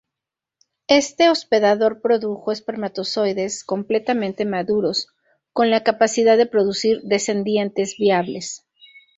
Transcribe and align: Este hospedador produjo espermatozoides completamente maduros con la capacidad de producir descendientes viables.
Este 0.87 1.29
hospedador 1.29 2.01
produjo 2.01 2.51
espermatozoides 2.51 3.63
completamente 3.63 4.45
maduros 4.45 5.09
con 5.53 5.69
la 5.69 5.83
capacidad 5.83 6.37
de 6.37 6.47
producir 6.47 7.01
descendientes 7.03 7.97
viables. 7.99 8.65